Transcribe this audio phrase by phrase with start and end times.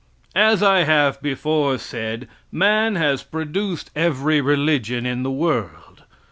[0.33, 6.01] As I have before said, man has produced every religion in the world.